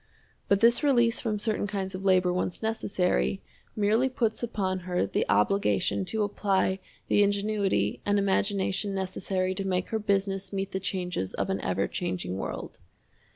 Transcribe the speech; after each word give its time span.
But 0.47 0.61
this 0.61 0.81
release 0.81 1.19
from 1.21 1.37
certain 1.37 1.67
kinds 1.67 1.93
of 1.93 2.03
labor 2.03 2.33
once 2.33 2.63
necessary, 2.63 3.39
merely 3.75 4.09
puts 4.09 4.41
upon 4.41 4.79
her 4.79 5.05
the 5.05 5.27
obligation 5.29 6.05
to 6.05 6.23
apply 6.23 6.79
the 7.07 7.21
ingenuity 7.21 8.01
and 8.03 8.17
imagination 8.17 8.95
necessary 8.95 9.53
to 9.53 9.63
make 9.63 9.89
her 9.89 9.99
business 9.99 10.51
meet 10.51 10.71
the 10.71 10.79
changes 10.79 11.35
of 11.35 11.51
an 11.51 11.61
ever 11.61 11.87
changing 11.87 12.39
world. 12.39 12.79